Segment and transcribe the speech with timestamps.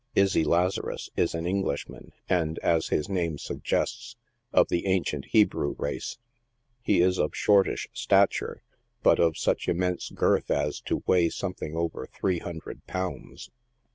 [0.15, 4.15] Izzy Lazarus is an Englishman, and, as his name suggests,
[4.51, 6.17] of the ancient Hebrew race.
[6.81, 8.63] He is of shortish stature,
[9.03, 13.51] but of such immense girth as to weigh something over three hun dred pounds.